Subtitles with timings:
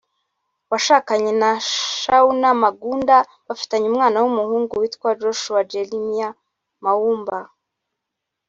[0.71, 1.51] washakanye na
[2.01, 3.15] Shauna Magunda
[3.47, 6.35] bafitanye umwana w’umuhungu witwa Joshua Jeremiah
[6.83, 7.39] Muamba